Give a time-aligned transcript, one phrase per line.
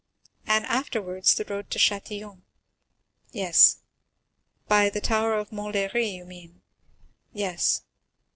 [0.47, 2.41] "And afterwards the road to Châtillon?"
[3.31, 3.81] "Yes."
[4.67, 6.63] "By the tower of Montlhéry, you mean?"
[7.33, 7.83] "Yes."